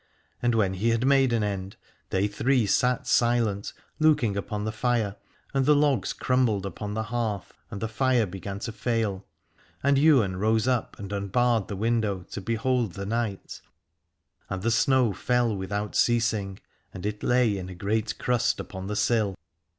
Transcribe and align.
And 0.41 0.55
when 0.55 0.73
he 0.73 0.89
had 0.89 1.05
made 1.05 1.31
an 1.31 1.43
end 1.43 1.75
they 2.09 2.27
three 2.27 2.65
sat 2.65 3.05
silent, 3.05 3.71
looking 3.99 4.35
upon 4.35 4.65
the 4.65 4.71
fire; 4.71 5.15
and 5.53 5.67
the 5.67 5.75
logs 5.75 6.11
crumbled 6.11 6.65
upon 6.65 6.95
the 6.95 7.03
hearth 7.03 7.53
and 7.69 7.79
the 7.79 7.87
fire 7.87 8.25
began 8.25 8.57
to 8.61 8.71
fail. 8.71 9.23
And 9.83 9.99
Ywain 9.99 10.37
rose 10.37 10.67
up 10.67 10.97
and 10.97 11.13
unbarred 11.13 11.67
the 11.67 11.75
window 11.75 12.23
to 12.31 12.41
behold 12.41 12.93
the 12.93 13.05
night: 13.05 13.61
and 14.49 14.63
the 14.63 14.71
snow 14.71 15.13
fell 15.13 15.55
without 15.55 15.93
ceasing, 15.95 16.57
and 16.91 17.05
it 17.05 17.21
lay 17.21 17.55
in 17.55 17.69
a 17.69 17.75
great 17.75 18.17
crust 18.17 18.59
upon 18.59 18.87
the 18.87 18.95
sill. 18.95 19.37